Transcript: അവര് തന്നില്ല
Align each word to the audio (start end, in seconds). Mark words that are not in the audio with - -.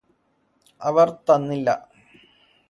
അവര് 0.81 1.13
തന്നില്ല 1.27 1.69